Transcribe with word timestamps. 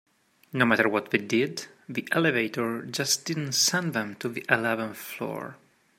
No 0.53 0.65
matter 0.65 0.89
what 0.89 1.11
they 1.11 1.19
did, 1.19 1.67
the 1.87 2.07
elevator 2.11 2.83
just 2.87 3.23
didn't 3.23 3.51
send 3.51 3.93
them 3.93 4.15
to 4.15 4.29
the 4.29 4.43
eleventh 4.49 4.97
floor. 4.97 5.57